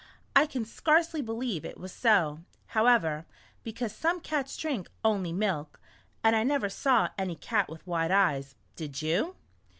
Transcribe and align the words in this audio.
I 0.35 0.47
can 0.47 0.65
scarcely 0.65 1.21
believe 1.21 1.63
it 1.63 1.77
was 1.79 1.91
so, 1.91 2.39
however, 2.69 3.27
because 3.63 3.93
some 3.93 4.19
cats 4.19 4.57
drink 4.57 4.89
only 5.05 5.31
milk, 5.31 5.79
and 6.23 6.35
I 6.35 6.41
never 6.41 6.69
saw 6.69 7.09
any 7.19 7.35
cat 7.35 7.69
with 7.69 7.85
white 7.85 8.09
eyes, 8.09 8.55
did 8.75 9.03
you 9.03 9.35